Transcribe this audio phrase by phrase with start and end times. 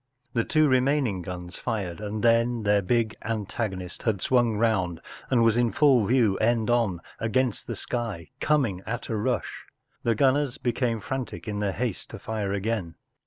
[0.33, 5.55] The two remaining guns fired, and then their big antagonist had swung round and was
[5.57, 9.67] in full view, end on, against the sky, coming at a rush.
[10.01, 12.95] The gunners became frantic in their haste to fire again.